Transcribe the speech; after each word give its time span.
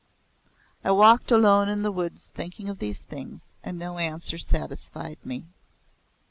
I 0.83 0.89
walked 0.89 1.29
alone 1.29 1.69
in 1.69 1.83
the 1.83 1.91
woods 1.91 2.31
thinking 2.33 2.69
of 2.69 2.79
these 2.79 3.03
things 3.03 3.53
and 3.63 3.77
no 3.77 3.99
answer 3.99 4.39
satisfied 4.39 5.23
me. 5.23 5.45